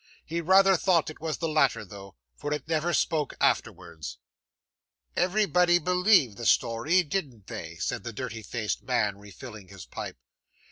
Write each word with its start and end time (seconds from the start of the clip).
He 0.25 0.41
rather 0.41 0.75
thought 0.75 1.11
it 1.11 1.21
was 1.21 1.37
the 1.37 1.47
latter, 1.47 1.85
though, 1.85 2.15
for 2.35 2.51
it 2.51 2.67
never 2.67 2.91
spoke 2.91 3.35
afterwards.' 3.39 4.17
'Everybody 5.15 5.77
believed 5.77 6.37
the 6.37 6.47
story, 6.47 7.03
didn't 7.03 7.45
they?' 7.45 7.75
said 7.75 8.03
the 8.03 8.11
dirty 8.11 8.41
faced 8.41 8.81
man, 8.81 9.19
refilling 9.19 9.67
his 9.67 9.85
pipe. 9.85 10.17